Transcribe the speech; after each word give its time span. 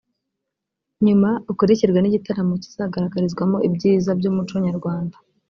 nyuma 1.05 1.29
ukurikirwe 1.51 1.99
n’igitaramo 2.01 2.53
kizagaragarizwamo 2.63 3.57
ibyiza 3.67 4.09
by’umuco 4.19 4.55
nyarwanda 4.67 5.15